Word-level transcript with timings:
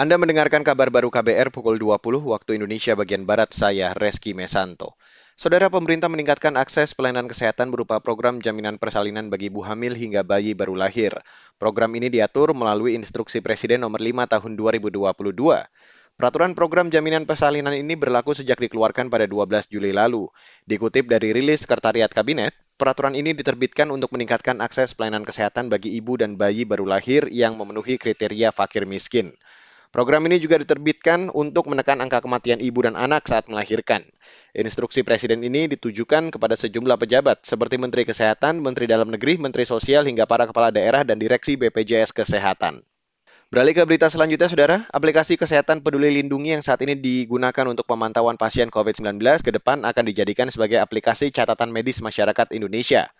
Anda 0.00 0.16
mendengarkan 0.16 0.64
kabar 0.64 0.88
baru 0.88 1.12
KBR 1.12 1.52
pukul 1.52 1.76
20 1.76 2.00
waktu 2.24 2.56
Indonesia 2.56 2.96
bagian 2.96 3.28
Barat, 3.28 3.52
saya 3.52 3.92
Reski 3.92 4.32
Mesanto. 4.32 4.96
Saudara 5.36 5.68
pemerintah 5.68 6.08
meningkatkan 6.08 6.56
akses 6.56 6.96
pelayanan 6.96 7.28
kesehatan 7.28 7.68
berupa 7.68 8.00
program 8.00 8.40
jaminan 8.40 8.80
persalinan 8.80 9.28
bagi 9.28 9.52
ibu 9.52 9.60
hamil 9.60 9.92
hingga 9.92 10.24
bayi 10.24 10.56
baru 10.56 10.72
lahir. 10.72 11.12
Program 11.60 11.92
ini 11.92 12.08
diatur 12.08 12.56
melalui 12.56 12.96
instruksi 12.96 13.44
Presiden 13.44 13.84
nomor 13.84 14.00
5 14.00 14.24
tahun 14.24 14.56
2022. 14.56 15.04
Peraturan 16.16 16.56
program 16.56 16.88
jaminan 16.88 17.28
persalinan 17.28 17.76
ini 17.76 17.92
berlaku 17.92 18.32
sejak 18.32 18.56
dikeluarkan 18.56 19.12
pada 19.12 19.28
12 19.28 19.68
Juli 19.68 19.92
lalu. 19.92 20.32
Dikutip 20.64 21.12
dari 21.12 21.36
rilis 21.36 21.68
Sekretariat 21.68 22.08
Kabinet, 22.08 22.56
peraturan 22.80 23.12
ini 23.12 23.36
diterbitkan 23.36 23.92
untuk 23.92 24.16
meningkatkan 24.16 24.64
akses 24.64 24.96
pelayanan 24.96 25.28
kesehatan 25.28 25.68
bagi 25.68 25.92
ibu 25.92 26.16
dan 26.16 26.40
bayi 26.40 26.64
baru 26.64 26.88
lahir 26.88 27.28
yang 27.28 27.60
memenuhi 27.60 28.00
kriteria 28.00 28.48
fakir 28.48 28.88
miskin. 28.88 29.36
Program 29.90 30.22
ini 30.30 30.38
juga 30.38 30.54
diterbitkan 30.54 31.34
untuk 31.34 31.66
menekan 31.66 31.98
angka 31.98 32.22
kematian 32.22 32.62
ibu 32.62 32.86
dan 32.86 32.94
anak 32.94 33.26
saat 33.26 33.50
melahirkan. 33.50 34.06
Instruksi 34.54 35.02
Presiden 35.02 35.42
ini 35.42 35.66
ditujukan 35.66 36.30
kepada 36.30 36.54
sejumlah 36.54 36.94
pejabat 36.94 37.42
seperti 37.42 37.74
Menteri 37.74 38.06
Kesehatan, 38.06 38.62
Menteri 38.62 38.86
Dalam 38.86 39.10
Negeri, 39.10 39.34
Menteri 39.42 39.66
Sosial, 39.66 40.06
hingga 40.06 40.30
para 40.30 40.46
kepala 40.46 40.70
daerah 40.70 41.02
dan 41.02 41.18
direksi 41.18 41.58
BPJS 41.58 42.14
Kesehatan. 42.14 42.86
Beralih 43.50 43.74
ke 43.74 43.82
berita 43.82 44.06
selanjutnya, 44.06 44.46
Saudara. 44.46 44.86
Aplikasi 44.94 45.34
Kesehatan 45.34 45.82
Peduli 45.82 46.22
Lindungi 46.22 46.54
yang 46.54 46.62
saat 46.62 46.86
ini 46.86 46.94
digunakan 46.94 47.66
untuk 47.66 47.82
pemantauan 47.82 48.38
pasien 48.38 48.70
COVID-19 48.70 49.18
ke 49.42 49.50
depan 49.50 49.82
akan 49.82 50.06
dijadikan 50.06 50.46
sebagai 50.54 50.78
aplikasi 50.78 51.34
catatan 51.34 51.74
medis 51.74 51.98
masyarakat 51.98 52.46
Indonesia. 52.54 53.10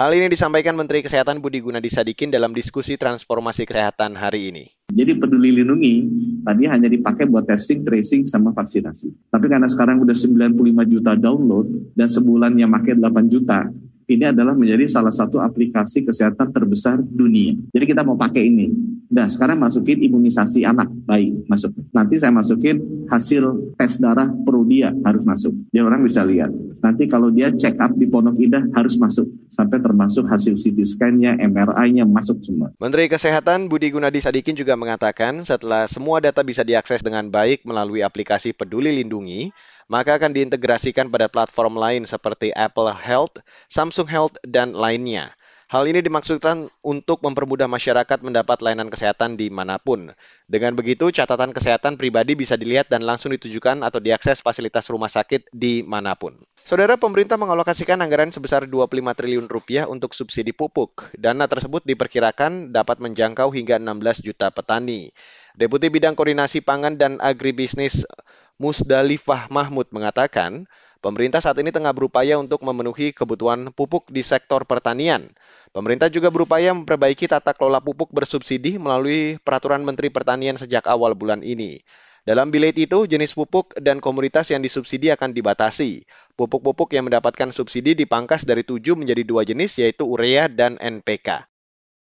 Hal 0.00 0.16
ini 0.16 0.32
disampaikan 0.32 0.72
Menteri 0.72 1.04
Kesehatan 1.04 1.44
Budi 1.44 1.60
Gunadi 1.60 1.92
Sadikin 1.92 2.32
dalam 2.32 2.56
diskusi 2.56 2.96
transformasi 2.96 3.68
kesehatan 3.68 4.16
hari 4.16 4.56
ini. 4.56 4.64
Jadi 4.88 5.20
peduli 5.20 5.52
lindungi 5.52 5.94
tadi 6.40 6.64
hanya 6.64 6.88
dipakai 6.88 7.28
buat 7.28 7.44
testing, 7.44 7.84
tracing, 7.84 8.24
sama 8.24 8.56
vaksinasi. 8.56 9.28
Tapi 9.28 9.52
karena 9.52 9.68
sekarang 9.68 10.00
udah 10.00 10.16
95 10.16 10.80
juta 10.96 11.12
download 11.12 11.92
dan 11.92 12.08
sebulan 12.08 12.56
yang 12.56 12.72
pakai 12.72 12.96
8 12.96 13.28
juta, 13.28 13.68
ini 14.08 14.24
adalah 14.28 14.52
menjadi 14.52 14.88
salah 14.88 15.12
satu 15.12 15.40
aplikasi 15.40 16.04
kesehatan 16.04 16.52
terbesar 16.52 17.00
dunia. 17.00 17.56
Jadi 17.72 17.84
kita 17.84 18.04
mau 18.04 18.18
pakai 18.18 18.48
ini. 18.48 18.68
Nah, 19.14 19.28
sekarang 19.30 19.60
masukin 19.60 20.00
imunisasi 20.00 20.66
anak 20.66 20.90
bayi 21.06 21.30
masuk. 21.46 21.70
Nanti 21.94 22.18
saya 22.18 22.32
masukin 22.34 23.06
hasil 23.06 23.74
tes 23.78 24.00
darah 24.00 24.26
dia 24.64 24.90
harus 25.06 25.22
masuk. 25.22 25.52
Dia 25.70 25.84
orang 25.84 26.02
bisa 26.02 26.24
lihat. 26.24 26.50
Nanti 26.80 27.08
kalau 27.08 27.32
dia 27.32 27.48
check 27.54 27.78
up 27.80 27.94
di 27.96 28.08
Pondok 28.08 28.36
Indah 28.40 28.64
harus 28.76 28.96
masuk. 28.98 29.28
Sampai 29.48 29.80
termasuk 29.80 30.26
hasil 30.26 30.58
CT 30.58 30.84
scan-nya, 30.84 31.38
MRI-nya 31.38 32.04
masuk 32.04 32.42
semua. 32.42 32.74
Menteri 32.76 33.08
Kesehatan 33.08 33.70
Budi 33.70 33.88
Gunadi 33.94 34.20
Sadikin 34.20 34.58
juga 34.58 34.74
mengatakan 34.74 35.46
setelah 35.46 35.86
semua 35.88 36.18
data 36.20 36.42
bisa 36.42 36.66
diakses 36.66 37.00
dengan 37.00 37.30
baik 37.30 37.62
melalui 37.64 38.04
aplikasi 38.04 38.52
Peduli 38.52 38.92
Lindungi, 38.92 39.54
maka 39.90 40.16
akan 40.16 40.32
diintegrasikan 40.32 41.10
pada 41.12 41.28
platform 41.28 41.76
lain 41.76 42.02
seperti 42.08 42.50
Apple 42.56 42.92
Health, 42.92 43.40
Samsung 43.68 44.08
Health, 44.08 44.36
dan 44.44 44.72
lainnya. 44.72 45.32
Hal 45.64 45.88
ini 45.88 46.04
dimaksudkan 46.04 46.70
untuk 46.84 47.24
mempermudah 47.24 47.66
masyarakat 47.66 48.20
mendapat 48.22 48.62
layanan 48.62 48.92
kesehatan 48.92 49.34
di 49.34 49.48
mana 49.48 49.80
pun. 49.80 50.12
Dengan 50.46 50.76
begitu, 50.76 51.08
catatan 51.08 51.56
kesehatan 51.56 51.96
pribadi 51.96 52.36
bisa 52.36 52.54
dilihat 52.54 52.92
dan 52.92 53.02
langsung 53.02 53.32
ditujukan 53.32 53.82
atau 53.82 53.98
diakses 53.98 54.44
fasilitas 54.44 54.86
rumah 54.92 55.08
sakit 55.08 55.48
di 55.50 55.82
mana 55.82 56.14
pun. 56.14 56.36
Saudara 56.68 56.94
pemerintah 57.00 57.40
mengalokasikan 57.40 57.98
anggaran 58.00 58.30
sebesar 58.30 58.70
25 58.70 58.86
triliun 59.18 59.48
rupiah 59.48 59.90
untuk 59.90 60.12
subsidi 60.12 60.54
pupuk. 60.54 61.10
Dana 61.16 61.48
tersebut 61.48 61.82
diperkirakan 61.82 62.70
dapat 62.70 63.00
menjangkau 63.00 63.50
hingga 63.50 63.80
16 63.80 64.20
juta 64.20 64.54
petani. 64.54 65.10
Deputi 65.58 65.86
Bidang 65.86 66.14
Koordinasi 66.14 66.62
Pangan 66.62 67.00
dan 67.00 67.18
Agribisnis 67.18 68.06
Musdalifah 68.54 69.50
Mahmud 69.50 69.90
mengatakan, 69.90 70.70
pemerintah 71.02 71.42
saat 71.42 71.58
ini 71.58 71.74
tengah 71.74 71.90
berupaya 71.90 72.38
untuk 72.38 72.62
memenuhi 72.62 73.10
kebutuhan 73.10 73.74
pupuk 73.74 74.06
di 74.14 74.22
sektor 74.22 74.62
pertanian. 74.62 75.26
Pemerintah 75.74 76.06
juga 76.06 76.30
berupaya 76.30 76.70
memperbaiki 76.70 77.26
tata 77.26 77.50
kelola 77.50 77.82
pupuk 77.82 78.14
bersubsidi 78.14 78.78
melalui 78.78 79.42
peraturan 79.42 79.82
Menteri 79.82 80.06
Pertanian 80.06 80.54
sejak 80.54 80.86
awal 80.86 81.18
bulan 81.18 81.42
ini. 81.42 81.82
Dalam 82.24 82.48
bilet 82.48 82.78
itu, 82.78 83.04
jenis 83.04 83.36
pupuk 83.36 83.76
dan 83.76 84.00
komoditas 84.00 84.48
yang 84.48 84.64
disubsidi 84.64 85.12
akan 85.12 85.36
dibatasi. 85.36 86.08
Pupuk-pupuk 86.38 86.94
yang 86.96 87.10
mendapatkan 87.10 87.52
subsidi 87.52 87.92
dipangkas 87.92 88.48
dari 88.48 88.64
tujuh 88.64 88.96
menjadi 88.96 89.26
dua 89.28 89.44
jenis, 89.44 89.76
yaitu 89.76 90.08
urea 90.08 90.48
dan 90.48 90.80
NPK. 90.80 91.44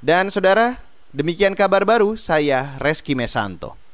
Dan 0.00 0.32
saudara, 0.32 0.80
demikian 1.12 1.52
kabar 1.52 1.84
baru 1.84 2.16
saya 2.16 2.80
Reski 2.80 3.12
Mesanto. 3.12 3.85